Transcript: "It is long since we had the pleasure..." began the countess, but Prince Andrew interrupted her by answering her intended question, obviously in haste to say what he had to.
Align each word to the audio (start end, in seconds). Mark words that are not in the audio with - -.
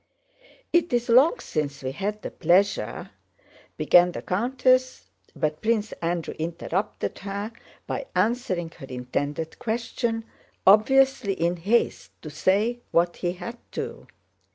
"It 0.73 0.91
is 0.93 1.09
long 1.09 1.37
since 1.39 1.83
we 1.83 1.91
had 1.91 2.23
the 2.23 2.31
pleasure..." 2.31 3.11
began 3.77 4.13
the 4.13 4.23
countess, 4.23 5.05
but 5.35 5.61
Prince 5.61 5.91
Andrew 6.01 6.33
interrupted 6.39 7.19
her 7.19 7.51
by 7.85 8.07
answering 8.15 8.71
her 8.79 8.87
intended 8.87 9.59
question, 9.59 10.25
obviously 10.65 11.33
in 11.33 11.57
haste 11.57 12.19
to 12.23 12.31
say 12.31 12.79
what 12.89 13.17
he 13.17 13.33
had 13.33 13.57
to. 13.73 14.07